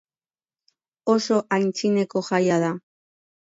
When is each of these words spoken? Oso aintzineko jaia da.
Oso 1.15 1.39
aintzineko 1.59 2.27
jaia 2.33 2.61
da. 2.69 2.75